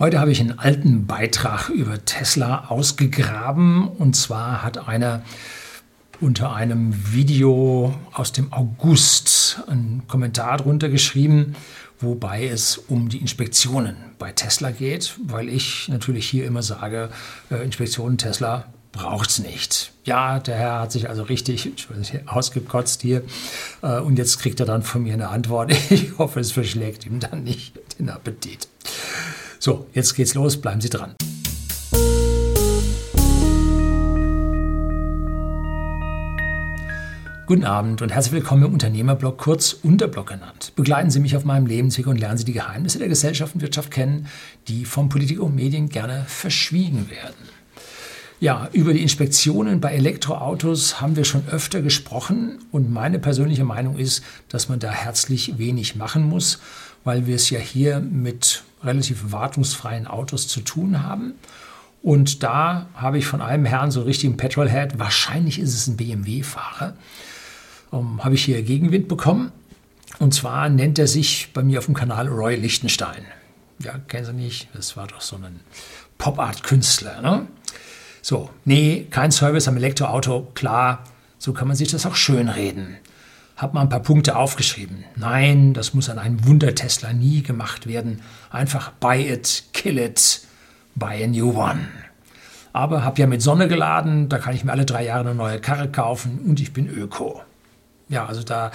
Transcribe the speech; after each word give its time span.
Heute 0.00 0.18
habe 0.18 0.32
ich 0.32 0.40
einen 0.40 0.58
alten 0.58 1.06
Beitrag 1.06 1.68
über 1.68 2.04
Tesla 2.04 2.64
ausgegraben 2.66 3.86
und 3.86 4.16
zwar 4.16 4.64
hat 4.64 4.88
einer 4.88 5.22
unter 6.20 6.52
einem 6.52 7.12
Video 7.12 7.94
aus 8.12 8.32
dem 8.32 8.52
August 8.52 9.62
einen 9.68 10.02
Kommentar 10.08 10.56
drunter 10.56 10.88
geschrieben, 10.88 11.54
wobei 12.00 12.48
es 12.48 12.76
um 12.76 13.08
die 13.08 13.18
Inspektionen 13.18 13.94
bei 14.18 14.32
Tesla 14.32 14.72
geht, 14.72 15.16
weil 15.26 15.48
ich 15.48 15.88
natürlich 15.88 16.28
hier 16.28 16.44
immer 16.44 16.62
sage, 16.62 17.08
äh, 17.52 17.62
Inspektionen 17.62 18.18
Tesla 18.18 18.64
braucht 18.90 19.30
es 19.30 19.38
nicht. 19.38 19.92
Ja, 20.04 20.40
der 20.40 20.56
Herr 20.56 20.80
hat 20.80 20.92
sich 20.92 21.08
also 21.08 21.22
richtig 21.22 21.72
ausgekotzt 22.26 23.02
hier 23.02 23.22
äh, 23.82 24.00
und 24.00 24.18
jetzt 24.18 24.40
kriegt 24.40 24.58
er 24.58 24.66
dann 24.66 24.82
von 24.82 25.04
mir 25.04 25.14
eine 25.14 25.28
Antwort. 25.28 25.72
Ich 25.90 26.18
hoffe, 26.18 26.40
es 26.40 26.50
verschlägt 26.50 27.06
ihm 27.06 27.20
dann 27.20 27.44
nicht 27.44 27.78
den 28.00 28.08
Appetit. 28.08 28.66
So, 29.64 29.86
jetzt 29.94 30.14
geht's 30.14 30.34
los, 30.34 30.58
bleiben 30.58 30.82
Sie 30.82 30.90
dran. 30.90 31.14
Guten 37.46 37.64
Abend 37.64 38.02
und 38.02 38.12
herzlich 38.12 38.34
willkommen 38.34 38.64
im 38.64 38.74
Unternehmerblog, 38.74 39.38
kurz 39.38 39.72
Unterblog 39.72 40.26
genannt. 40.26 40.72
Begleiten 40.76 41.08
Sie 41.08 41.18
mich 41.18 41.34
auf 41.34 41.46
meinem 41.46 41.64
Lebensweg 41.64 42.06
und 42.08 42.20
lernen 42.20 42.36
Sie 42.36 42.44
die 42.44 42.52
Geheimnisse 42.52 42.98
der 42.98 43.08
Gesellschaft 43.08 43.54
und 43.54 43.62
Wirtschaft 43.62 43.90
kennen, 43.90 44.26
die 44.68 44.84
von 44.84 45.08
Politik 45.08 45.40
und 45.40 45.54
Medien 45.54 45.88
gerne 45.88 46.26
verschwiegen 46.28 47.08
werden. 47.08 47.48
Ja, 48.40 48.68
über 48.74 48.92
die 48.92 49.00
Inspektionen 49.00 49.80
bei 49.80 49.94
Elektroautos 49.94 51.00
haben 51.00 51.16
wir 51.16 51.24
schon 51.24 51.48
öfter 51.48 51.80
gesprochen 51.80 52.58
und 52.70 52.92
meine 52.92 53.18
persönliche 53.18 53.64
Meinung 53.64 53.96
ist, 53.96 54.22
dass 54.50 54.68
man 54.68 54.78
da 54.78 54.90
herzlich 54.90 55.56
wenig 55.56 55.96
machen 55.96 56.28
muss, 56.28 56.58
weil 57.04 57.26
wir 57.26 57.36
es 57.36 57.50
ja 57.50 57.58
hier 57.58 58.00
mit 58.00 58.64
relativ 58.82 59.32
wartungsfreien 59.32 60.06
Autos 60.06 60.48
zu 60.48 60.60
tun 60.60 61.02
haben. 61.02 61.34
Und 62.02 62.42
da 62.42 62.86
habe 62.94 63.18
ich 63.18 63.26
von 63.26 63.40
einem 63.40 63.64
Herrn 63.64 63.90
so 63.90 64.04
einen 64.04 64.36
Petrolhead, 64.36 64.98
wahrscheinlich 64.98 65.58
ist 65.58 65.74
es 65.74 65.86
ein 65.86 65.96
BMW-Fahrer, 65.96 66.94
ähm, 67.92 68.22
habe 68.22 68.34
ich 68.34 68.44
hier 68.44 68.62
Gegenwind 68.62 69.08
bekommen. 69.08 69.52
Und 70.18 70.34
zwar 70.34 70.68
nennt 70.68 70.98
er 70.98 71.06
sich 71.06 71.50
bei 71.54 71.62
mir 71.62 71.78
auf 71.78 71.86
dem 71.86 71.94
Kanal 71.94 72.28
Roy 72.28 72.56
Lichtenstein. 72.56 73.24
Ja, 73.80 73.98
kennen 74.06 74.26
Sie 74.26 74.32
nicht? 74.32 74.68
Das 74.74 74.96
war 74.96 75.06
doch 75.06 75.20
so 75.20 75.36
ein 75.36 75.60
Pop-Art-Künstler. 76.18 77.20
Ne? 77.22 77.46
So, 78.22 78.50
nee, 78.64 79.06
kein 79.10 79.32
Service 79.32 79.66
am 79.66 79.76
Elektroauto, 79.76 80.48
klar, 80.54 81.04
so 81.38 81.52
kann 81.52 81.68
man 81.68 81.76
sich 81.76 81.88
das 81.88 82.06
auch 82.06 82.14
schönreden 82.14 82.96
habe 83.56 83.74
mal 83.74 83.82
ein 83.82 83.88
paar 83.88 84.00
Punkte 84.00 84.36
aufgeschrieben. 84.36 85.04
Nein, 85.16 85.74
das 85.74 85.94
muss 85.94 86.08
an 86.08 86.18
einem 86.18 86.44
Wunder-Tesla 86.46 87.12
nie 87.12 87.42
gemacht 87.42 87.86
werden. 87.86 88.20
Einfach 88.50 88.90
buy 88.92 89.28
it, 89.28 89.64
kill 89.72 89.98
it, 89.98 90.40
buy 90.94 91.22
a 91.22 91.26
new 91.26 91.50
one. 91.50 91.88
Aber 92.72 93.04
habe 93.04 93.20
ja 93.20 93.28
mit 93.28 93.40
Sonne 93.40 93.68
geladen, 93.68 94.28
da 94.28 94.38
kann 94.38 94.54
ich 94.54 94.64
mir 94.64 94.72
alle 94.72 94.84
drei 94.84 95.04
Jahre 95.04 95.20
eine 95.20 95.34
neue 95.34 95.60
Karre 95.60 95.88
kaufen 95.88 96.40
und 96.44 96.58
ich 96.58 96.72
bin 96.72 96.88
Öko. 96.88 97.42
Ja, 98.08 98.26
also 98.26 98.42
da 98.42 98.72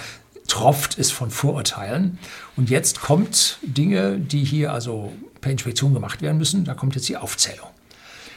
tropft 0.48 0.98
es 0.98 1.10
von 1.10 1.30
Vorurteilen. 1.30 2.18
Und 2.56 2.70
jetzt 2.70 3.02
kommt 3.02 3.58
Dinge, 3.62 4.18
die 4.18 4.42
hier 4.42 4.72
also 4.72 5.12
per 5.40 5.52
Inspektion 5.52 5.92
gemacht 5.92 6.22
werden 6.22 6.38
müssen. 6.38 6.64
Da 6.64 6.74
kommt 6.74 6.94
jetzt 6.94 7.08
die 7.08 7.18
Aufzählung. 7.18 7.68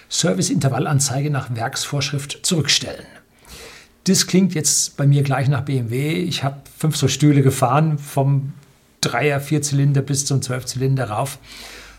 Serviceintervallanzeige 0.09 1.31
nach 1.31 1.55
Werksvorschrift 1.55 2.45
zurückstellen. 2.45 3.05
Das 4.05 4.27
klingt 4.27 4.53
jetzt 4.53 4.97
bei 4.97 5.07
mir 5.07 5.23
gleich 5.23 5.47
nach 5.47 5.61
BMW. 5.61 6.13
Ich 6.13 6.43
habe 6.43 6.57
fünf 6.77 6.97
so 6.97 7.07
Stühle 7.07 7.41
gefahren, 7.41 7.97
vom 7.97 8.53
Dreier, 9.01 9.39
Vierzylinder 9.39 10.01
bis 10.01 10.25
zum 10.25 10.41
Zwölfzylinder 10.41 11.09
rauf. 11.09 11.39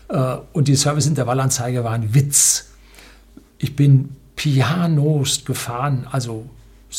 Äh, 0.09 0.37
und 0.53 0.67
die 0.67 0.75
Serviceintervallanzeige 0.75 1.83
war 1.83 1.93
ein 1.93 2.13
Witz. 2.13 2.69
Ich 3.57 3.75
bin 3.75 4.15
Pianos 4.35 5.45
gefahren, 5.45 6.07
also 6.11 6.45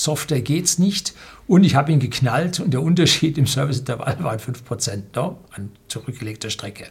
softer 0.02 0.40
geht's 0.40 0.78
nicht. 0.78 1.14
Und 1.48 1.62
ich 1.62 1.76
habe 1.76 1.92
ihn 1.92 2.00
geknallt 2.00 2.58
und 2.58 2.72
der 2.72 2.82
Unterschied 2.82 3.38
im 3.38 3.46
Serviceintervall 3.46 4.16
waren 4.20 4.38
5% 4.38 4.96
ne, 5.14 5.36
an 5.52 5.70
zurückgelegter 5.86 6.50
Strecke. 6.50 6.86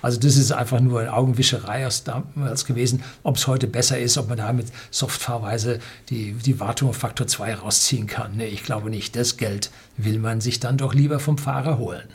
Also 0.00 0.18
das 0.18 0.36
ist 0.36 0.50
einfach 0.50 0.80
nur 0.80 1.00
eine 1.00 1.12
Augenwischerei 1.12 1.86
aus 1.86 2.04
damals 2.04 2.64
gewesen. 2.64 3.02
Ob 3.22 3.36
es 3.36 3.46
heute 3.46 3.66
besser 3.66 3.98
ist, 3.98 4.16
ob 4.16 4.28
man 4.28 4.38
da 4.38 4.52
mit 4.52 4.66
Softfahrweise 4.90 5.78
die, 6.08 6.32
die 6.32 6.58
Wartung 6.58 6.88
auf 6.88 6.96
Faktor 6.96 7.26
2 7.26 7.56
rausziehen 7.56 8.06
kann. 8.06 8.36
Nee, 8.36 8.46
ich 8.46 8.64
glaube 8.64 8.88
nicht. 8.88 9.14
Das 9.14 9.36
Geld 9.36 9.70
will 9.98 10.18
man 10.18 10.40
sich 10.40 10.58
dann 10.58 10.78
doch 10.78 10.94
lieber 10.94 11.20
vom 11.20 11.36
Fahrer 11.36 11.78
holen. 11.78 12.08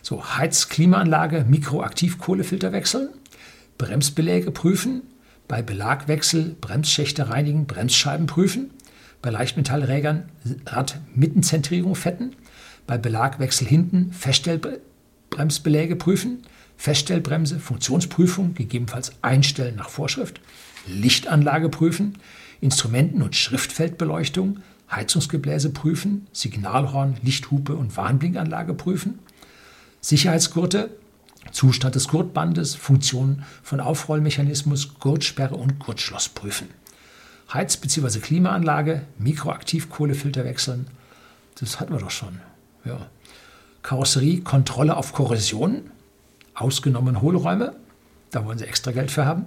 So, 0.00 0.24
Heizklimaanlage, 0.24 1.44
Mikroaktivkohlefilter 1.48 2.72
wechseln, 2.72 3.10
Bremsbeläge 3.78 4.50
prüfen, 4.50 5.02
bei 5.46 5.60
Belagwechsel 5.62 6.56
Bremsschächte 6.60 7.28
reinigen, 7.28 7.66
Bremsscheiben 7.66 8.26
prüfen, 8.26 8.70
bei 9.22 9.30
Leichtmetallrägern 9.30 10.24
Radmittenzentrierung 10.66 11.94
fetten, 11.94 12.34
bei 12.86 12.98
Belagwechsel 12.98 13.66
hinten 13.66 14.12
Feststellbremsbeläge 14.12 15.96
prüfen, 15.96 16.42
Feststellbremse, 16.76 17.60
Funktionsprüfung, 17.60 18.54
gegebenenfalls 18.54 19.12
einstellen 19.22 19.76
nach 19.76 19.88
Vorschrift, 19.88 20.40
Lichtanlage 20.88 21.68
prüfen, 21.68 22.18
Instrumenten- 22.60 23.22
und 23.22 23.36
Schriftfeldbeleuchtung, 23.36 24.58
Heizungsgebläse 24.90 25.70
prüfen, 25.70 26.26
Signalhorn, 26.32 27.16
Lichthupe 27.22 27.76
und 27.76 27.96
Warnblinkanlage 27.96 28.74
prüfen, 28.74 29.20
Sicherheitsgurte, 30.00 30.90
Zustand 31.52 31.94
des 31.94 32.08
Gurtbandes, 32.08 32.74
Funktion 32.74 33.44
von 33.62 33.80
Aufrollmechanismus, 33.80 34.98
Gurtsperre 34.98 35.54
und 35.54 35.78
Gurtschloss 35.78 36.28
prüfen. 36.28 36.68
Heiz- 37.52 37.76
bzw. 37.76 38.20
Klimaanlage, 38.20 39.02
Mikroaktivkohlefilter 39.18 40.44
wechseln. 40.44 40.86
Das 41.58 41.80
hatten 41.80 41.92
wir 41.92 42.00
doch 42.00 42.10
schon. 42.10 42.40
Ja. 42.84 43.06
Karosserie, 43.82 44.40
Kontrolle 44.40 44.96
auf 44.96 45.12
Korrosion, 45.12 45.90
ausgenommen 46.54 47.20
Hohlräume, 47.20 47.74
da 48.30 48.44
wollen 48.44 48.58
sie 48.58 48.66
extra 48.66 48.92
Geld 48.92 49.10
für 49.10 49.26
haben. 49.26 49.46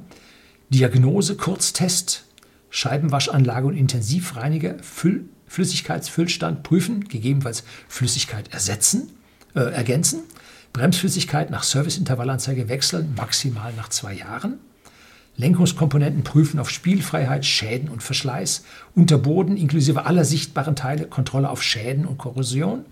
Diagnose, 0.69 1.35
Kurztest, 1.35 2.25
Scheibenwaschanlage 2.69 3.67
und 3.67 3.77
Intensivreiniger, 3.77 4.75
Füll 4.81 5.25
Flüssigkeitsfüllstand 5.47 6.63
prüfen, 6.63 7.07
gegebenenfalls 7.07 7.63
Flüssigkeit 7.87 8.51
ersetzen, 8.51 9.11
äh, 9.55 9.59
ergänzen. 9.59 10.23
Bremsflüssigkeit 10.73 11.51
nach 11.51 11.63
Serviceintervallanzeige 11.63 12.67
wechseln, 12.67 13.13
maximal 13.15 13.71
nach 13.77 13.89
zwei 13.89 14.13
Jahren. 14.13 14.59
Lenkungskomponenten 15.37 16.23
prüfen 16.23 16.59
auf 16.59 16.69
Spielfreiheit, 16.69 17.45
Schäden 17.45 17.89
und 17.89 18.01
Verschleiß, 18.01 18.63
Unterboden 18.95 19.57
inklusive 19.57 20.05
aller 20.05 20.23
sichtbaren 20.23 20.75
Teile, 20.75 21.05
Kontrolle 21.07 21.49
auf 21.49 21.61
Schäden 21.61 22.05
und 22.05 22.17
Korrosion, 22.17 22.85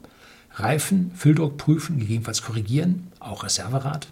Reifen, 0.55 1.11
Fülldruck 1.15 1.57
prüfen, 1.57 1.97
gegebenenfalls 1.97 2.41
korrigieren, 2.41 3.07
auch 3.19 3.43
Reserverad, 3.43 4.07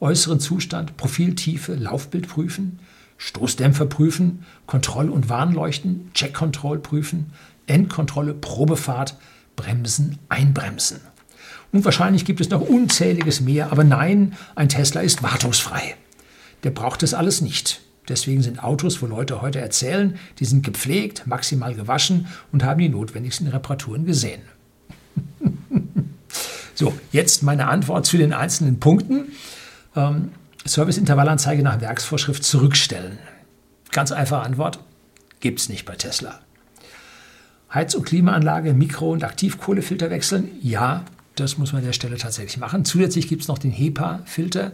äußeren 0.00 0.38
Zustand, 0.38 0.96
Profiltiefe, 0.96 1.74
Laufbild 1.74 2.28
prüfen, 2.28 2.78
Stoßdämpfer 3.18 3.86
prüfen, 3.86 4.44
Kontroll- 4.66 5.10
und 5.10 5.28
Warnleuchten, 5.28 6.10
Checkkontroll 6.14 6.78
prüfen, 6.78 7.32
Endkontrolle, 7.66 8.34
Probefahrt, 8.34 9.16
Bremsen, 9.56 10.18
Einbremsen. 10.28 11.00
Und 11.72 11.84
wahrscheinlich 11.84 12.24
gibt 12.24 12.40
es 12.40 12.50
noch 12.50 12.60
unzähliges 12.60 13.40
mehr, 13.40 13.72
aber 13.72 13.82
nein, 13.82 14.34
ein 14.54 14.68
Tesla 14.68 15.00
ist 15.00 15.24
wartungsfrei 15.24 15.96
der 16.64 16.70
braucht 16.70 17.02
das 17.02 17.14
alles 17.14 17.40
nicht. 17.40 17.80
Deswegen 18.08 18.42
sind 18.42 18.64
Autos, 18.64 19.02
wo 19.02 19.06
Leute 19.06 19.42
heute 19.42 19.60
erzählen, 19.60 20.18
die 20.38 20.46
sind 20.46 20.64
gepflegt, 20.64 21.26
maximal 21.26 21.74
gewaschen 21.74 22.26
und 22.52 22.64
haben 22.64 22.80
die 22.80 22.88
notwendigsten 22.88 23.48
Reparaturen 23.48 24.06
gesehen. 24.06 24.40
so, 26.74 26.94
jetzt 27.12 27.42
meine 27.42 27.68
Antwort 27.68 28.06
zu 28.06 28.16
den 28.16 28.32
einzelnen 28.32 28.80
Punkten. 28.80 29.32
Ähm, 29.94 30.30
Serviceintervallanzeige 30.64 31.62
nach 31.62 31.80
Werksvorschrift 31.80 32.44
zurückstellen. 32.44 33.18
Ganz 33.90 34.12
einfache 34.12 34.42
Antwort, 34.42 34.78
gibt 35.40 35.60
es 35.60 35.68
nicht 35.68 35.84
bei 35.84 35.94
Tesla. 35.94 36.40
Heiz- 37.72 37.94
und 37.94 38.04
Klimaanlage, 38.04 38.72
Mikro- 38.72 39.12
und 39.12 39.24
Aktivkohlefilter 39.24 40.10
wechseln? 40.10 40.50
Ja, 40.62 41.04
das 41.40 41.58
muss 41.58 41.72
man 41.72 41.80
an 41.80 41.86
der 41.86 41.92
Stelle 41.92 42.16
tatsächlich 42.16 42.58
machen. 42.58 42.84
Zusätzlich 42.84 43.28
gibt 43.28 43.42
es 43.42 43.48
noch 43.48 43.58
den 43.58 43.70
HEPA-Filter 43.70 44.72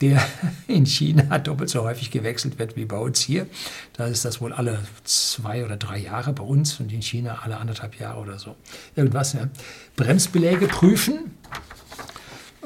der 0.00 0.22
in 0.66 0.86
China 0.86 1.38
doppelt 1.38 1.70
so 1.70 1.82
häufig 1.82 2.10
gewechselt 2.10 2.58
wird 2.58 2.76
wie 2.76 2.84
bei 2.84 2.98
uns 2.98 3.20
hier. 3.20 3.46
Da 3.94 4.06
ist 4.06 4.24
das 4.24 4.40
wohl 4.40 4.52
alle 4.52 4.80
zwei 5.04 5.64
oder 5.64 5.76
drei 5.76 5.98
Jahre 5.98 6.32
bei 6.32 6.42
uns 6.42 6.80
und 6.80 6.92
in 6.92 7.02
China 7.02 7.40
alle 7.42 7.58
anderthalb 7.58 7.98
Jahre 7.98 8.20
oder 8.20 8.38
so. 8.38 8.56
Irgendwas. 8.96 9.32
Ja. 9.32 9.48
Bremsbeläge 9.96 10.68
prüfen. 10.68 11.32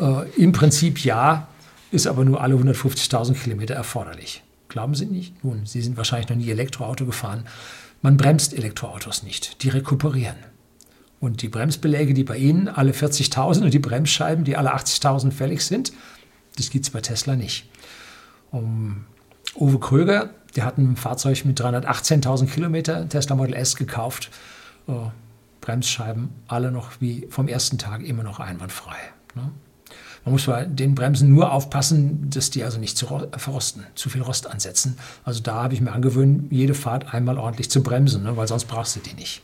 Äh, 0.01 0.29
Im 0.37 0.53
Prinzip 0.53 1.05
ja, 1.05 1.49
ist 1.91 2.07
aber 2.07 2.25
nur 2.25 2.41
alle 2.41 2.55
150.000 2.55 3.35
Kilometer 3.35 3.75
erforderlich. 3.75 4.43
Glauben 4.69 4.95
Sie 4.95 5.07
nicht? 5.07 5.43
Nun, 5.45 5.65
Sie 5.65 5.81
sind 5.81 5.97
wahrscheinlich 5.97 6.29
noch 6.29 6.37
nie 6.37 6.51
Elektroauto 6.51 7.07
gefahren. 7.07 7.45
Man 8.03 8.17
bremst 8.17 8.53
Elektroautos 8.53 9.23
nicht, 9.23 9.63
die 9.63 9.71
rekuperieren. 9.71 10.37
Und 11.21 11.43
die 11.43 11.49
Bremsbeläge, 11.49 12.15
die 12.15 12.25
bei 12.25 12.37
Ihnen 12.37 12.69
alle 12.69 12.93
40.000 12.93 13.63
und 13.63 13.75
die 13.75 13.79
Bremsscheiben, 13.79 14.45
die 14.45 14.57
alle 14.57 14.75
80.000 14.75 15.33
fällig 15.33 15.65
sind, 15.65 15.93
das 16.57 16.71
gibt 16.71 16.85
es 16.85 16.91
bei 16.91 17.01
Tesla 17.01 17.37
nicht. 17.37 17.69
Um, 18.51 19.05
Uwe 19.57 19.79
Kröger, 19.79 20.31
der 20.57 20.65
hat 20.65 20.79
ein 20.79 20.97
Fahrzeug 20.97 21.45
mit 21.45 21.61
318.000 21.61 22.47
Kilometer 22.47 23.09
Tesla 23.09 23.37
Model 23.37 23.55
S 23.55 23.77
gekauft. 23.77 24.31
Äh, 24.87 24.93
Bremsscheiben 25.61 26.31
alle 26.47 26.71
noch 26.71 26.93
wie 27.01 27.27
vom 27.31 27.49
ersten 27.49 27.79
Tag 27.79 28.03
immer 28.03 28.23
noch 28.23 28.41
einwandfrei. 28.41 28.97
Ne? 29.35 29.51
Man 30.25 30.33
muss 30.33 30.47
bei 30.47 30.65
den 30.65 30.95
Bremsen 30.95 31.33
nur 31.33 31.53
aufpassen, 31.53 32.31
dass 32.31 32.51
die 32.51 32.65
also 32.65 32.79
nicht 32.79 32.97
zu 32.97 33.07
verrosten, 33.37 33.85
zu 33.95 34.09
viel 34.09 34.23
Rost 34.23 34.47
ansetzen. 34.47 34.99
Also 35.25 35.41
da 35.43 35.63
habe 35.63 35.75
ich 35.75 35.81
mir 35.81 35.93
angewöhnt, 35.93 36.53
jede 36.53 36.75
Fahrt 36.75 37.13
einmal 37.15 37.39
ordentlich 37.39 37.71
zu 37.71 37.83
bremsen, 37.83 38.23
ne? 38.25 38.37
weil 38.37 38.49
sonst 38.49 38.67
brauchst 38.67 38.97
du 38.97 39.01
die 39.01 39.15
nicht. 39.15 39.43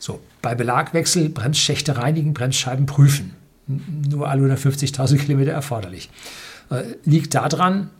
So, 0.00 0.20
bei 0.40 0.54
Belagwechsel 0.54 1.28
Bremsschächte 1.28 1.98
reinigen, 1.98 2.32
Bremsscheiben 2.32 2.86
prüfen. 2.86 3.36
Nur 3.66 4.28
alle 4.28 4.52
150.000 4.52 5.18
Kilometer 5.18 5.52
erforderlich. 5.52 6.10
Äh, 6.70 6.84
liegt 7.04 7.34
daran, 7.34 7.90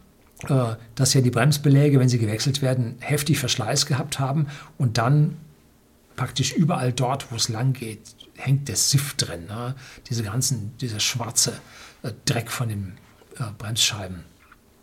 äh, 0.48 0.74
dass 0.94 1.12
ja 1.12 1.20
die 1.20 1.30
Bremsbeläge, 1.30 2.00
wenn 2.00 2.08
sie 2.08 2.18
gewechselt 2.18 2.62
werden, 2.62 2.96
heftig 3.00 3.38
Verschleiß 3.38 3.84
gehabt 3.84 4.18
haben 4.18 4.46
und 4.78 4.96
dann 4.96 5.36
praktisch 6.16 6.52
überall 6.52 6.92
dort, 6.92 7.30
wo 7.30 7.36
es 7.36 7.50
lang 7.50 7.74
geht, 7.74 8.00
hängt 8.36 8.68
der 8.68 8.76
Sift 8.76 9.28
drin. 9.28 9.46
Ne? 9.46 9.74
Diese 10.08 10.22
ganzen, 10.22 10.76
dieser 10.78 11.00
schwarze 11.00 11.52
äh, 12.02 12.12
Dreck 12.24 12.50
von 12.50 12.70
den 12.70 12.92
äh, 13.36 13.44
Bremsscheiben, 13.58 14.24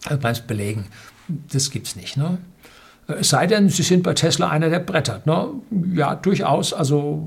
äh, 0.08 0.18
Bremsbelägen, 0.18 0.86
das 1.28 1.72
gibt 1.72 1.88
es 1.88 1.96
nicht. 1.96 2.16
Ne? 2.16 2.38
Es 3.08 3.30
sei 3.30 3.48
denn, 3.48 3.70
Sie 3.70 3.84
sind 3.84 4.04
bei 4.04 4.14
Tesla 4.14 4.50
einer, 4.50 4.70
der 4.70 4.80
brettert. 4.80 5.26
Ne? 5.26 5.50
Ja, 5.94 6.16
durchaus. 6.16 6.74
Also 6.74 7.24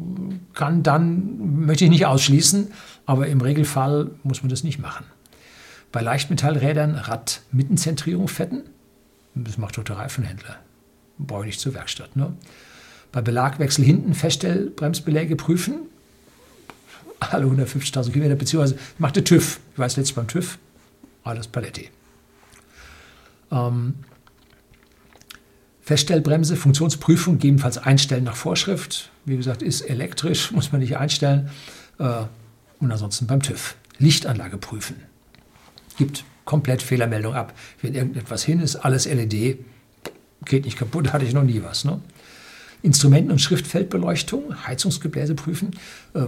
kann 0.53 0.82
dann, 0.82 1.65
möchte 1.65 1.85
ich 1.85 1.91
nicht 1.91 2.06
ausschließen, 2.06 2.71
aber 3.06 3.29
im 3.29 3.41
Regelfall 3.41 4.11
muss 4.23 4.43
man 4.43 4.50
das 4.50 4.62
nicht 4.62 4.79
machen. 4.79 5.06
Bei 5.91 6.03
Leichtmetallrädern 6.03 6.94
Rad-Mittenzentrierung 6.94 8.29
fetten, 8.29 8.62
das 9.35 9.59
macht 9.59 9.79
doch 9.79 9.85
der 9.85 9.97
Reifenhändler. 9.97 10.56
Brauche 11.19 11.41
ich 11.41 11.47
nicht 11.47 11.61
zur 11.61 11.75
Werkstatt. 11.75 12.15
Ne? 12.15 12.33
Bei 13.11 13.23
Belagwechsel 13.23 13.85
hinten 13.85 14.15
Feststellbremsbeläge 14.15 15.35
prüfen, 15.35 15.81
alle 17.19 17.47
150.000 17.47 18.12
Kilometer, 18.12 18.37
beziehungsweise 18.37 18.79
macht 18.99 19.17
der 19.17 19.25
TÜV. 19.25 19.61
Ich 19.73 19.79
weiß 19.79 19.97
letztes 19.97 20.15
beim 20.15 20.29
TÜV, 20.29 20.59
alles 21.25 21.49
Paletti. 21.49 21.91
Ähm, 23.50 23.94
Feststellbremse, 25.90 26.54
Funktionsprüfung, 26.54 27.38
gegebenenfalls 27.38 27.76
einstellen 27.76 28.22
nach 28.22 28.37
Vorschrift. 28.37 29.10
Wie 29.25 29.37
gesagt, 29.37 29.60
ist 29.60 29.81
elektrisch, 29.81 30.52
muss 30.52 30.70
man 30.70 30.81
nicht 30.81 30.96
einstellen. 30.96 31.50
Äh, 31.98 32.26
und 32.78 32.92
ansonsten 32.92 33.26
beim 33.26 33.42
TÜV. 33.42 33.75
Lichtanlage 33.98 34.56
prüfen. 34.56 34.94
Gibt 35.98 36.22
komplett 36.44 36.81
Fehlermeldung 36.81 37.34
ab. 37.34 37.54
Wenn 37.82 37.96
irgendetwas 37.96 38.44
hin 38.44 38.60
ist, 38.60 38.76
alles 38.76 39.06
LED, 39.06 39.58
geht 40.44 40.64
nicht 40.64 40.78
kaputt, 40.78 41.08
hatte 41.12 41.25
ich 41.25 41.32
noch 41.32 41.42
nie 41.42 41.60
was. 41.64 41.84
Ne? 41.84 42.00
Instrumenten- 42.82 43.32
und 43.32 43.40
Schriftfeldbeleuchtung, 43.40 44.64
Heizungsgebläse 44.69 45.34
prüfen. 45.34 45.72
Äh, 46.14 46.26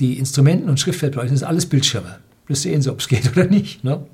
die 0.00 0.18
Instrumenten- 0.18 0.68
und 0.68 0.80
Schriftfeldbeleuchtung 0.80 1.36
sind 1.36 1.46
alles 1.46 1.66
Bildschirme. 1.66 2.18
Das 2.48 2.62
sehen 2.62 2.82
Sie, 2.82 2.90
ob 2.90 2.98
es 2.98 3.06
geht 3.06 3.30
oder 3.36 3.44
nicht. 3.44 3.84
Ne? 3.84 4.04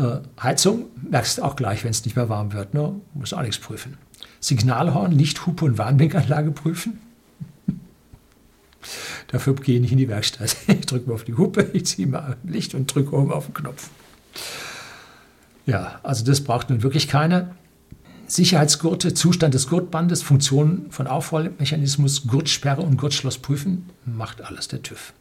Äh, 0.00 0.20
Heizung 0.42 0.86
merkst 1.10 1.38
du 1.38 1.42
auch 1.42 1.56
gleich, 1.56 1.84
wenn 1.84 1.90
es 1.90 2.04
nicht 2.04 2.16
mehr 2.16 2.28
warm 2.28 2.52
wird. 2.52 2.72
Ne? 2.72 2.94
Muss 3.12 3.32
auch 3.32 3.42
nichts 3.42 3.58
prüfen. 3.58 3.98
Signalhorn, 4.40 5.12
Lichthupe 5.12 5.66
und 5.66 5.76
Warnblinkanlage 5.76 6.52
prüfen. 6.52 7.00
Dafür 9.28 9.54
gehe 9.54 9.74
ich 9.74 9.80
nicht 9.82 9.92
in 9.92 9.98
die 9.98 10.08
Werkstatt. 10.08 10.56
Ich 10.66 10.86
drücke 10.86 11.08
mal 11.08 11.14
auf 11.14 11.24
die 11.24 11.34
Hupe, 11.34 11.68
ich 11.74 11.86
ziehe 11.86 12.08
mal 12.08 12.36
Licht 12.44 12.74
und 12.74 12.92
drücke 12.92 13.14
oben 13.14 13.30
auf 13.30 13.46
den 13.46 13.54
Knopf. 13.54 13.90
Ja, 15.66 16.00
also 16.02 16.24
das 16.24 16.42
braucht 16.42 16.70
nun 16.70 16.82
wirklich 16.82 17.06
keiner. 17.06 17.54
Sicherheitsgurte, 18.26 19.12
Zustand 19.12 19.54
des 19.54 19.68
Gurtbandes, 19.68 20.22
Funktion 20.22 20.86
von 20.90 21.06
Aufrollmechanismus, 21.06 22.26
Gurtsperre 22.26 22.80
und 22.80 22.96
Gurtschloss 22.96 23.38
prüfen, 23.38 23.90
macht 24.06 24.40
alles 24.40 24.68
der 24.68 24.82
TÜV. 24.82 25.12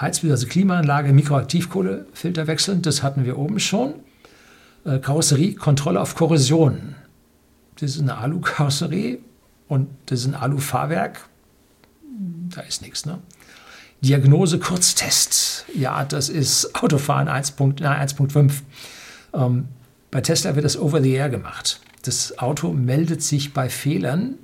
Heizbild, 0.00 0.32
also 0.32 0.46
Klimaanlage, 0.46 1.12
Mikroaktivkohlefilter 1.12 2.46
wechseln, 2.46 2.82
das 2.82 3.02
hatten 3.02 3.24
wir 3.24 3.38
oben 3.38 3.60
schon. 3.60 3.94
Äh, 4.84 4.98
Karosserie, 4.98 5.54
Kontrolle 5.54 6.00
auf 6.00 6.14
Korrosion. 6.14 6.94
Das 7.76 7.92
ist 7.92 8.00
eine 8.00 8.16
Alu-Karosserie 8.18 9.18
und 9.68 9.88
das 10.06 10.20
ist 10.20 10.26
ein 10.26 10.34
Alu-Fahrwerk. 10.34 11.20
Da 12.50 12.60
ist 12.62 12.82
nichts, 12.82 13.06
ne? 13.06 13.18
Diagnose, 14.02 14.58
Kurztest. 14.58 15.64
Ja, 15.74 16.04
das 16.04 16.28
ist 16.28 16.74
Autofahren 16.74 17.28
1.5. 17.28 18.52
Ähm, 19.32 19.68
bei 20.10 20.20
Tesla 20.20 20.56
wird 20.56 20.64
das 20.64 20.76
over 20.76 21.00
the 21.00 21.12
air 21.12 21.30
gemacht. 21.30 21.80
Das 22.02 22.38
Auto 22.38 22.72
meldet 22.72 23.22
sich 23.22 23.54
bei 23.54 23.70
Fehlern 23.70 24.34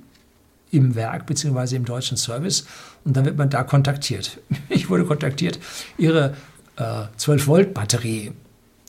im 0.71 0.95
Werk 0.95 1.25
bzw. 1.25 1.75
im 1.75 1.85
deutschen 1.85 2.17
Service 2.17 2.65
und 3.05 3.17
dann 3.17 3.25
wird 3.25 3.37
man 3.37 3.49
da 3.49 3.63
kontaktiert. 3.63 4.39
Ich 4.69 4.89
wurde 4.89 5.05
kontaktiert, 5.05 5.59
Ihre 5.97 6.35
äh, 6.77 7.05
12-Volt-Batterie, 7.17 8.31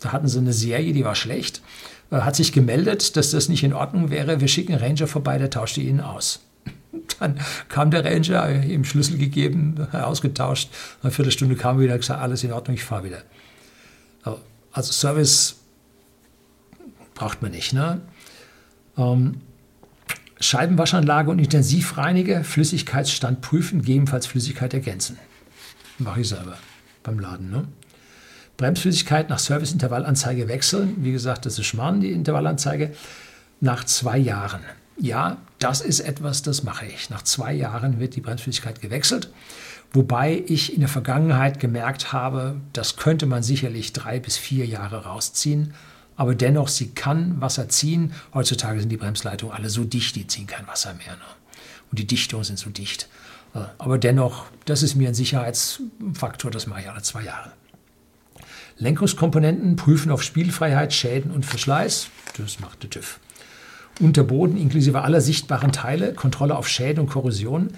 da 0.00 0.12
hatten 0.12 0.28
Sie 0.28 0.38
eine 0.38 0.52
Serie, 0.52 0.92
die 0.92 1.04
war 1.04 1.14
schlecht, 1.14 1.62
äh, 2.10 2.16
hat 2.16 2.36
sich 2.36 2.52
gemeldet, 2.52 3.16
dass 3.16 3.30
das 3.30 3.48
nicht 3.48 3.64
in 3.64 3.72
Ordnung 3.72 4.10
wäre. 4.10 4.40
Wir 4.40 4.48
schicken 4.48 4.74
Ranger 4.74 5.06
vorbei, 5.06 5.38
der 5.38 5.50
tauscht 5.50 5.76
die 5.76 5.88
Ihnen 5.88 6.00
aus. 6.00 6.40
Dann 7.18 7.38
kam 7.68 7.90
der 7.90 8.04
Ranger, 8.04 8.62
ihm 8.64 8.84
Schlüssel 8.84 9.16
gegeben, 9.18 9.88
ausgetauscht. 9.92 10.70
Eine 11.02 11.12
Viertelstunde 11.12 11.56
kam 11.56 11.76
er 11.78 11.84
wieder, 11.84 11.96
gesagt, 11.96 12.20
alles 12.20 12.44
in 12.44 12.52
Ordnung, 12.52 12.74
ich 12.74 12.84
fahre 12.84 13.04
wieder. 13.04 13.22
Also 14.72 14.92
Service 14.92 15.56
braucht 17.14 17.42
man 17.42 17.50
nicht. 17.50 17.72
Ne? 17.72 18.00
Ähm, 18.96 19.40
Scheibenwaschanlage 20.40 21.30
und 21.30 21.38
Intensivreiniger, 21.38 22.44
Flüssigkeitsstand 22.44 23.42
prüfen, 23.42 23.80
gegebenenfalls 23.80 24.26
Flüssigkeit 24.26 24.72
ergänzen. 24.72 25.18
Mache 25.98 26.22
ich 26.22 26.28
selber 26.28 26.56
beim 27.02 27.18
Laden. 27.18 27.50
Ne? 27.50 27.68
Bremsflüssigkeit 28.56 29.28
nach 29.28 29.38
Serviceintervallanzeige 29.38 30.48
wechseln. 30.48 30.96
Wie 30.98 31.12
gesagt, 31.12 31.44
das 31.44 31.58
ist 31.58 31.66
Schmarrn, 31.66 32.00
die 32.00 32.12
Intervallanzeige. 32.12 32.92
Nach 33.60 33.84
zwei 33.84 34.16
Jahren. 34.16 34.62
Ja, 34.98 35.38
das 35.58 35.82
ist 35.82 36.00
etwas, 36.00 36.42
das 36.42 36.62
mache 36.62 36.86
ich. 36.86 37.10
Nach 37.10 37.22
zwei 37.22 37.52
Jahren 37.52 38.00
wird 38.00 38.16
die 38.16 38.20
Bremsflüssigkeit 38.22 38.80
gewechselt. 38.80 39.30
Wobei 39.92 40.42
ich 40.46 40.72
in 40.72 40.80
der 40.80 40.88
Vergangenheit 40.88 41.60
gemerkt 41.60 42.12
habe, 42.12 42.56
das 42.72 42.96
könnte 42.96 43.26
man 43.26 43.42
sicherlich 43.42 43.92
drei 43.92 44.20
bis 44.20 44.38
vier 44.38 44.64
Jahre 44.64 45.04
rausziehen 45.04 45.74
aber 46.20 46.34
dennoch, 46.34 46.68
sie 46.68 46.90
kann 46.90 47.40
Wasser 47.40 47.70
ziehen. 47.70 48.12
Heutzutage 48.34 48.78
sind 48.78 48.90
die 48.90 48.98
Bremsleitungen 48.98 49.56
alle 49.56 49.70
so 49.70 49.84
dicht, 49.84 50.16
die 50.16 50.26
ziehen 50.26 50.46
kein 50.46 50.66
Wasser 50.66 50.92
mehr. 50.92 51.12
Ne? 51.12 51.22
Und 51.90 51.98
die 51.98 52.06
Dichtungen 52.06 52.44
sind 52.44 52.58
so 52.58 52.68
dicht. 52.68 53.08
Äh, 53.54 53.60
aber 53.78 53.96
dennoch, 53.96 54.44
das 54.66 54.82
ist 54.82 54.96
mir 54.96 55.08
ein 55.08 55.14
Sicherheitsfaktor, 55.14 56.50
das 56.50 56.66
mache 56.66 56.82
ich 56.82 56.90
alle 56.90 57.00
zwei 57.00 57.22
Jahre. 57.22 57.52
Lenkungskomponenten 58.76 59.76
prüfen 59.76 60.12
auf 60.12 60.22
Spielfreiheit, 60.22 60.92
Schäden 60.92 61.30
und 61.30 61.46
Verschleiß. 61.46 62.08
Das 62.36 62.60
macht 62.60 62.82
der 62.82 62.90
TÜV. 62.90 63.18
Unterboden 63.98 64.58
inklusive 64.58 65.00
aller 65.00 65.22
sichtbaren 65.22 65.72
Teile, 65.72 66.12
Kontrolle 66.12 66.54
auf 66.54 66.68
Schäden 66.68 67.00
und 67.00 67.08
Korrosion. 67.08 67.70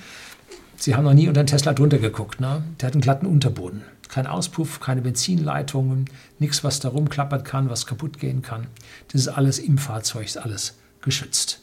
Sie 0.76 0.96
haben 0.96 1.04
noch 1.04 1.14
nie 1.14 1.28
unter 1.28 1.44
den 1.44 1.46
Tesla 1.46 1.74
drunter 1.74 1.98
geguckt. 1.98 2.40
Ne? 2.40 2.64
Der 2.80 2.88
hat 2.88 2.94
einen 2.94 3.02
glatten 3.02 3.26
Unterboden 3.26 3.82
kein 4.12 4.26
Auspuff, 4.26 4.78
keine 4.78 5.00
Benzinleitungen, 5.00 6.04
nichts, 6.38 6.62
was 6.62 6.80
da 6.80 6.90
rumklappert 6.90 7.46
kann, 7.46 7.70
was 7.70 7.86
kaputt 7.86 8.18
gehen 8.18 8.42
kann. 8.42 8.66
Das 9.08 9.22
ist 9.22 9.28
alles 9.28 9.58
im 9.58 9.78
Fahrzeug, 9.78 10.26
ist 10.26 10.36
alles 10.36 10.76
geschützt. 11.00 11.62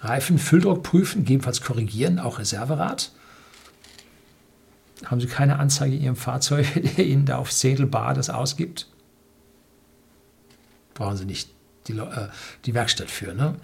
Reifen, 0.00 0.38
Fülldruck 0.38 0.82
prüfen, 0.82 1.20
gegebenenfalls 1.20 1.60
korrigieren, 1.60 2.18
auch 2.18 2.40
Reserverad. 2.40 3.12
Haben 5.04 5.20
Sie 5.20 5.28
keine 5.28 5.60
Anzeige 5.60 5.94
in 5.94 6.02
Ihrem 6.02 6.16
Fahrzeug, 6.16 6.66
der 6.96 7.06
Ihnen 7.06 7.26
da 7.26 7.38
auf 7.38 7.52
Zehntel 7.52 7.86
Bar 7.86 8.14
das 8.14 8.28
ausgibt? 8.28 8.88
Brauchen 10.94 11.16
Sie 11.16 11.26
nicht 11.26 11.48
die, 11.86 11.92
äh, 11.92 12.28
die 12.64 12.74
Werkstatt 12.74 13.08
für. 13.08 13.34
Ne? 13.34 13.54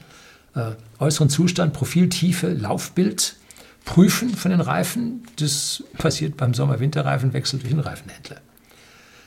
Äh, 0.54 0.76
äußeren 1.00 1.30
Zustand, 1.30 1.72
Profiltiefe, 1.72 2.52
Laufbild, 2.52 3.34
Prüfen 3.90 4.36
von 4.36 4.52
den 4.52 4.60
Reifen, 4.60 5.24
das 5.40 5.82
passiert 5.98 6.36
beim 6.36 6.54
Sommer-Winterreifenwechsel 6.54 7.58
durch 7.58 7.72
den 7.72 7.80
Reifenhändler. 7.80 8.36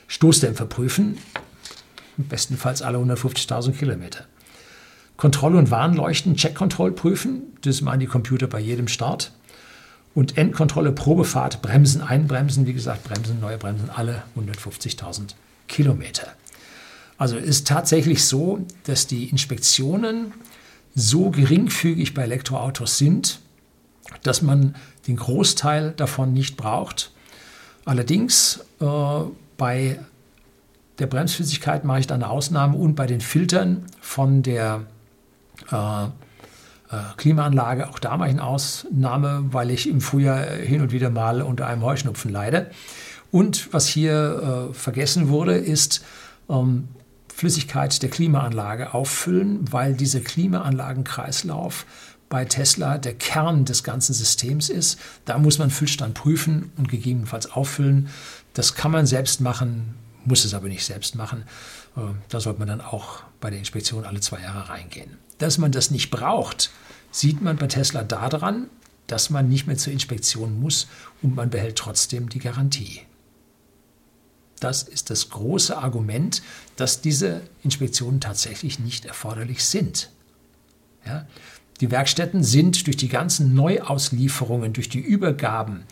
Stoßdämpfer 0.07 0.67
prüfen, 0.67 1.17
bestenfalls 2.15 2.81
alle 2.81 2.97
150.000 2.97 3.73
Kilometer. 3.73 4.23
Kontrolle- 5.17 5.57
und 5.57 5.69
Warnleuchten, 5.69 6.37
Check-Control 6.37 6.93
prüfen, 6.93 7.41
das 7.63 7.81
machen 7.81 7.99
die 7.99 8.05
Computer 8.05 8.47
bei 8.47 8.61
jedem 8.61 8.87
Start. 8.87 9.33
Und 10.15 10.37
Endkontrolle, 10.37 10.93
Probefahrt, 10.93 11.61
Bremsen, 11.61 12.01
Einbremsen, 12.01 12.65
wie 12.65 12.73
gesagt, 12.73 13.03
Bremsen, 13.03 13.41
neue 13.41 13.57
Bremsen, 13.57 13.89
alle 13.89 14.23
150.000 14.37 15.33
Kilometer. 15.67 16.27
Also 17.17 17.35
ist 17.35 17.67
tatsächlich 17.67 18.23
so, 18.23 18.65
dass 18.85 19.07
die 19.07 19.25
Inspektionen 19.25 20.31
so 20.95 21.31
geringfügig 21.31 22.13
bei 22.13 22.21
Elektroautos 22.23 22.97
sind, 22.97 23.41
dass 24.21 24.41
man 24.41 24.75
den 25.07 25.15
Großteil 25.15 25.91
davon 25.91 26.33
nicht 26.33 26.57
braucht. 26.57 27.11
Allerdings 27.85 28.63
äh, 28.79 28.85
bei 29.57 29.99
der 30.99 31.07
Bremsflüssigkeit 31.07 31.83
mache 31.83 32.01
ich 32.01 32.07
dann 32.07 32.21
eine 32.23 32.31
Ausnahme 32.31 32.77
und 32.77 32.95
bei 32.95 33.07
den 33.07 33.21
Filtern 33.21 33.85
von 33.99 34.43
der 34.43 34.83
äh, 35.71 36.05
äh, 36.05 36.09
Klimaanlage, 37.17 37.89
auch 37.89 37.99
da 37.99 38.17
mache 38.17 38.29
ich 38.29 38.35
eine 38.35 38.43
Ausnahme, 38.43 39.45
weil 39.51 39.71
ich 39.71 39.89
im 39.89 40.01
Frühjahr 40.01 40.45
hin 40.45 40.81
und 40.81 40.91
wieder 40.91 41.09
mal 41.09 41.41
unter 41.41 41.67
einem 41.67 41.81
Heuschnupfen 41.81 42.31
leide. 42.31 42.69
Und 43.31 43.73
was 43.73 43.87
hier 43.87 44.69
äh, 44.69 44.73
vergessen 44.73 45.29
wurde, 45.29 45.55
ist 45.55 46.05
ähm, 46.49 46.87
Flüssigkeit 47.35 48.01
der 48.03 48.11
Klimaanlage 48.11 48.93
auffüllen, 48.93 49.71
weil 49.71 49.95
dieser 49.95 50.19
Klimaanlagenkreislauf 50.19 51.85
bei 52.29 52.45
Tesla 52.45 52.97
der 52.97 53.13
Kern 53.13 53.65
des 53.65 53.83
ganzen 53.83 54.13
Systems 54.13 54.69
ist. 54.69 54.99
Da 55.25 55.37
muss 55.37 55.59
man 55.59 55.69
Füllstand 55.69 56.15
prüfen 56.15 56.71
und 56.77 56.89
gegebenenfalls 56.89 57.51
auffüllen. 57.51 58.09
Das 58.53 58.75
kann 58.75 58.91
man 58.91 59.05
selbst 59.05 59.41
machen, 59.41 59.95
muss 60.25 60.45
es 60.45 60.53
aber 60.53 60.67
nicht 60.67 60.85
selbst 60.85 61.15
machen. 61.15 61.43
Äh, 61.95 62.01
da 62.29 62.39
sollte 62.39 62.59
man 62.59 62.67
dann 62.67 62.81
auch 62.81 63.23
bei 63.39 63.49
der 63.49 63.59
Inspektion 63.59 64.05
alle 64.05 64.19
zwei 64.19 64.41
Jahre 64.41 64.69
reingehen. 64.69 65.17
Dass 65.37 65.57
man 65.57 65.71
das 65.71 65.91
nicht 65.91 66.09
braucht, 66.09 66.71
sieht 67.11 67.41
man 67.41 67.57
bei 67.57 67.67
Tesla 67.67 68.03
daran, 68.03 68.69
dass 69.07 69.29
man 69.29 69.49
nicht 69.49 69.67
mehr 69.67 69.77
zur 69.77 69.93
Inspektion 69.93 70.59
muss 70.59 70.87
und 71.21 71.35
man 71.35 71.49
behält 71.49 71.77
trotzdem 71.77 72.29
die 72.29 72.39
Garantie. 72.39 73.01
Das 74.59 74.83
ist 74.83 75.09
das 75.09 75.29
große 75.29 75.77
Argument, 75.77 76.41
dass 76.77 77.01
diese 77.01 77.41
Inspektionen 77.63 78.21
tatsächlich 78.21 78.79
nicht 78.79 79.05
erforderlich 79.05 79.63
sind. 79.65 80.09
Ja? 81.05 81.27
Die 81.83 81.91
Werkstätten 81.91 82.45
sind 82.45 82.87
durch 82.87 82.95
die 82.95 83.09
ganzen 83.09 83.55
Neuauslieferungen, 83.55 84.71
durch 84.71 84.87
die 84.87 85.01
Übergaben 85.01 85.83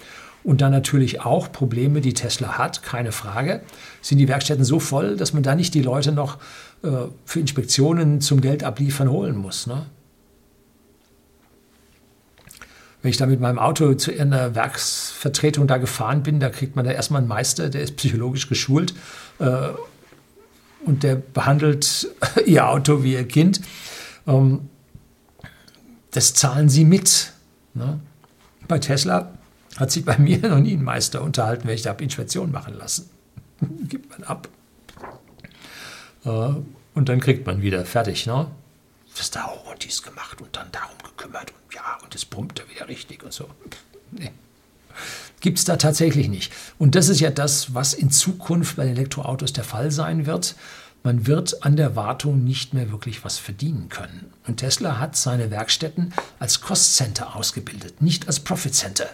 und 0.42 0.62
dann 0.62 0.72
natürlich 0.72 1.20
auch 1.20 1.52
Probleme, 1.52 2.00
die 2.00 2.14
Tesla 2.14 2.58
hat, 2.58 2.82
keine 2.82 3.12
Frage, 3.12 3.62
sind 4.02 4.18
die 4.18 4.30
Werkstätten 4.30 4.64
so 4.64 4.80
voll, 4.80 5.18
dass 5.18 5.34
man 5.34 5.44
da 5.44 5.54
nicht 5.54 5.74
die 5.74 5.82
Leute 5.82 6.14
noch 6.14 6.38
äh, 6.82 6.92
für 7.26 7.42
Inspektionen 7.42 8.22
zum 8.22 8.40
Geld 8.40 8.64
abliefern 8.64 9.12
holen 9.12 9.36
muss. 9.36 9.68
Ne? 9.68 9.86
Wenn 13.02 13.12
ich 13.12 13.18
da 13.18 13.26
mit 13.26 13.42
meinem 13.42 13.60
Auto 13.60 13.94
zu 13.96 14.18
einer 14.18 14.56
Werksvertretung 14.56 15.68
da 15.68 15.76
gefahren 15.76 16.24
bin, 16.24 16.40
da 16.40 16.48
kriegt 16.48 16.78
man 16.78 16.86
da 16.86 16.92
erstmal 16.92 17.20
einen 17.20 17.28
Meister, 17.28 17.70
der 17.70 17.82
ist 17.82 17.98
psychologisch 17.98 18.48
geschult 18.48 18.94
äh, 19.40 19.68
und 20.86 21.04
der 21.04 21.16
behandelt 21.16 22.08
ihr 22.46 22.70
Auto 22.70 23.04
wie 23.04 23.12
ihr 23.12 23.28
Kind. 23.28 23.60
Ähm, 24.26 24.70
das 26.12 26.34
zahlen 26.34 26.70
sie 26.70 26.86
mit. 26.86 27.34
Ne? 27.74 28.00
Bei 28.68 28.80
Tesla 28.80 29.32
hat 29.78 29.92
sich 29.92 30.06
bei 30.06 30.18
mir 30.20 30.40
noch 30.40 30.60
nie 30.60 30.74
ein 30.74 30.84
Meister 30.84 31.22
unterhalten, 31.22 31.68
wenn 31.68 31.76
ich 31.76 31.82
da 31.82 31.92
Inspektion 31.94 32.52
machen 32.52 32.78
lassen. 32.78 33.10
Gibt 33.88 34.10
man 34.12 34.24
ab. 34.24 34.48
Äh, 36.26 36.30
und 36.94 37.10
dann 37.10 37.20
kriegt 37.20 37.46
man 37.46 37.62
wieder 37.62 37.86
fertig. 37.86 38.26
Ne? 38.26 38.48
Das 39.18 39.32
da 39.32 39.46
auch 39.46 39.72
und 39.72 39.84
dies 39.84 40.04
gemacht 40.04 40.42
und 40.42 40.56
dann 40.56 40.72
darum 40.72 40.98
gekümmert 41.04 41.52
und 41.52 41.74
ja, 41.74 41.98
und 42.04 42.14
es 42.16 42.26
brummt 42.26 42.60
da 42.60 42.64
wieder 42.74 42.88
richtig 42.88 43.24
und 43.24 43.34
so. 43.34 43.48
Nee. 44.12 44.32
Gibt 45.40 45.58
es 45.58 45.66
da 45.66 45.78
tatsächlich 45.78 46.30
nicht. 46.30 46.54
Und 46.78 46.96
das 46.96 47.10
ist 47.10 47.20
ja 47.20 47.32
das, 47.32 47.74
was 47.74 47.94
in 47.94 48.12
Zukunft 48.12 48.76
bei 48.76 48.86
den 48.86 48.96
Elektroautos 48.96 49.54
der 49.54 49.64
Fall 49.64 49.90
sein 49.90 50.26
wird. 50.26 50.56
Man 51.04 51.26
wird 51.26 51.64
an 51.64 51.76
der 51.76 51.96
Wartung 51.96 52.44
nicht 52.44 52.74
mehr 52.74 52.92
wirklich 52.92 53.26
was 53.26 53.40
verdienen 53.40 53.90
können. 53.90 54.32
Und 54.46 54.58
Tesla 54.58 55.00
hat 55.00 55.16
seine 55.16 55.50
Werkstätten 55.50 56.14
als 56.40 56.62
Cost 56.62 56.96
Center 56.96 57.36
ausgebildet, 57.36 58.02
nicht 58.02 58.28
als 58.28 58.40
Profit 58.40 58.76
Center. 58.76 59.08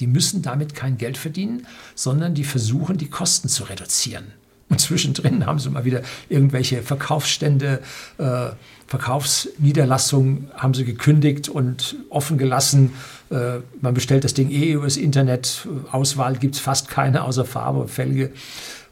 Die 0.00 0.06
müssen 0.06 0.42
damit 0.42 0.74
kein 0.74 0.98
Geld 0.98 1.16
verdienen, 1.16 1.66
sondern 1.94 2.34
die 2.34 2.44
versuchen, 2.44 2.98
die 2.98 3.08
Kosten 3.08 3.48
zu 3.48 3.64
reduzieren. 3.64 4.32
Und 4.68 4.80
zwischendrin 4.80 5.46
haben 5.46 5.58
sie 5.58 5.68
mal 5.68 5.84
wieder 5.84 6.02
irgendwelche 6.28 6.82
Verkaufsstände, 6.82 7.80
äh, 8.18 8.50
Verkaufsniederlassungen 8.86 10.50
haben 10.54 10.74
sie 10.74 10.84
gekündigt 10.84 11.48
und 11.48 11.96
offen 12.08 12.38
gelassen. 12.38 12.92
Äh, 13.30 13.58
man 13.80 13.94
bestellt 13.94 14.24
das 14.24 14.34
Ding 14.34 14.50
eh 14.50 14.72
übers 14.72 14.96
Internet. 14.96 15.66
Auswahl 15.90 16.36
gibt 16.36 16.54
es 16.54 16.60
fast 16.60 16.88
keine, 16.88 17.24
außer 17.24 17.44
Farbe, 17.44 17.88
Felge. 17.88 18.30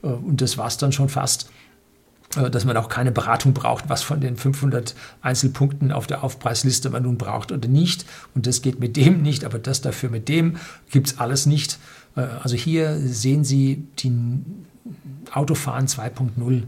Äh, 0.03 0.09
und 0.09 0.41
das 0.41 0.59
war 0.59 0.67
es 0.67 0.79
dann 0.79 0.93
schon 0.93 1.09
fast. 1.09 1.51
Äh, 2.37 2.51
dass 2.51 2.65
man 2.65 2.77
auch 2.77 2.89
keine 2.89 3.13
Beratung 3.13 3.55
braucht, 3.55 3.89
was 3.89 4.03
von 4.03 4.21
den 4.21 4.37
500 4.37 4.95
Einzelpunkten 5.23 5.93
auf 5.93 6.07
der 6.07 6.23
Aufpreisliste 6.23 6.91
man 6.91 7.05
nun 7.05 7.19
braucht 7.19 7.53
oder 7.53 7.69
nicht. 7.69 8.05
Und 8.35 8.47
das 8.47 8.63
geht 8.63 8.81
mit 8.81 8.97
dem 8.97 9.23
nicht, 9.23 9.45
aber 9.45 9.59
das 9.59 9.81
dafür 9.81 10.11
mit 10.11 10.29
dem 10.29 10.57
gibt 10.91 11.09
es 11.09 11.19
alles 11.19 11.47
nicht. 11.47 11.79
Äh, 12.17 12.21
also 12.43 12.57
hier 12.57 12.99
sehen 12.99 13.45
Sie 13.45 13.87
die 13.99 14.13
Autofahren 15.33 15.87
2.0 15.87 16.65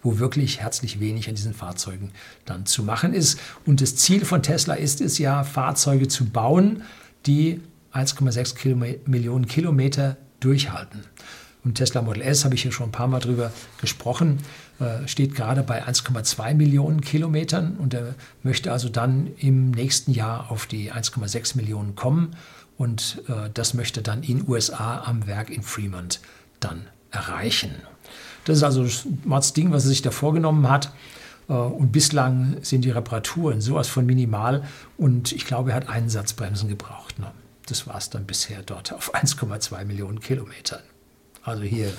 wo 0.00 0.20
wirklich 0.20 0.60
herzlich 0.60 1.00
wenig 1.00 1.28
an 1.28 1.34
diesen 1.34 1.54
Fahrzeugen 1.54 2.12
dann 2.44 2.66
zu 2.66 2.84
machen 2.84 3.12
ist. 3.12 3.40
Und 3.66 3.80
das 3.80 3.96
Ziel 3.96 4.24
von 4.24 4.44
Tesla 4.44 4.74
ist 4.74 5.00
es 5.00 5.18
ja, 5.18 5.42
Fahrzeuge 5.42 6.06
zu 6.06 6.26
bauen, 6.26 6.82
die 7.26 7.60
1,6 7.92 8.54
Kilome 8.54 8.98
Millionen 9.06 9.48
Kilometer 9.48 10.16
durchhalten. 10.38 11.00
Und 11.68 11.74
Tesla 11.74 12.00
Model 12.00 12.22
S, 12.22 12.46
habe 12.46 12.54
ich 12.54 12.62
hier 12.62 12.72
schon 12.72 12.88
ein 12.88 12.92
paar 12.92 13.08
Mal 13.08 13.18
drüber 13.18 13.52
gesprochen, 13.78 14.38
äh, 14.80 15.06
steht 15.06 15.34
gerade 15.34 15.62
bei 15.62 15.86
1,2 15.86 16.54
Millionen 16.54 17.02
Kilometern 17.02 17.76
und 17.76 17.92
er 17.92 18.14
möchte 18.42 18.72
also 18.72 18.88
dann 18.88 19.28
im 19.36 19.72
nächsten 19.72 20.12
Jahr 20.12 20.50
auf 20.50 20.64
die 20.64 20.90
1,6 20.90 21.58
Millionen 21.58 21.94
kommen 21.94 22.34
und 22.78 23.22
äh, 23.28 23.50
das 23.52 23.74
möchte 23.74 24.00
dann 24.00 24.22
in 24.22 24.48
USA 24.48 25.02
am 25.04 25.26
Werk 25.26 25.50
in 25.50 25.62
Fremont 25.62 26.20
dann 26.58 26.86
erreichen. 27.10 27.72
Das 28.46 28.56
ist 28.56 28.62
also 28.62 28.86
das 29.28 29.52
Ding, 29.52 29.70
was 29.70 29.84
er 29.84 29.90
sich 29.90 30.00
da 30.00 30.10
vorgenommen 30.10 30.70
hat. 30.70 30.90
Äh, 31.50 31.52
und 31.52 31.92
bislang 31.92 32.56
sind 32.62 32.86
die 32.86 32.90
Reparaturen 32.92 33.60
sowas 33.60 33.88
von 33.88 34.06
minimal 34.06 34.62
und 34.96 35.32
ich 35.32 35.44
glaube, 35.44 35.72
er 35.72 35.76
hat 35.76 35.90
einen 35.90 36.08
Satz 36.08 36.32
Bremsen 36.32 36.70
gebraucht. 36.70 37.18
Ne? 37.18 37.30
Das 37.66 37.86
war 37.86 37.98
es 37.98 38.08
dann 38.08 38.24
bisher 38.24 38.62
dort 38.62 38.94
auf 38.94 39.14
1,2 39.14 39.84
Millionen 39.84 40.20
Kilometern. 40.20 40.80
Also 41.42 41.62
hier 41.62 41.92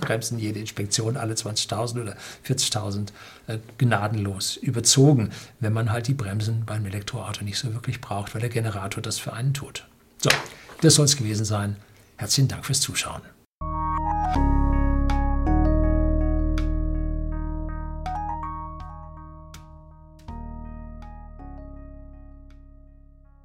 bremsen 0.00 0.38
jede 0.38 0.58
Inspektion 0.58 1.16
alle 1.16 1.34
20.000 1.34 2.02
oder 2.02 2.16
40.000 2.46 3.08
äh, 3.46 3.58
gnadenlos 3.78 4.56
überzogen, 4.56 5.30
wenn 5.60 5.72
man 5.72 5.90
halt 5.90 6.08
die 6.08 6.14
Bremsen 6.14 6.64
beim 6.66 6.84
Elektroauto 6.86 7.44
nicht 7.44 7.58
so 7.58 7.72
wirklich 7.72 8.00
braucht, 8.00 8.34
weil 8.34 8.40
der 8.40 8.50
Generator 8.50 9.02
das 9.02 9.18
für 9.18 9.32
einen 9.32 9.54
tut. 9.54 9.86
So, 10.22 10.30
das 10.80 10.94
soll 10.94 11.04
es 11.04 11.16
gewesen 11.16 11.44
sein. 11.44 11.76
Herzlichen 12.16 12.48
Dank 12.48 12.64
fürs 12.64 12.80
Zuschauen. 12.80 13.22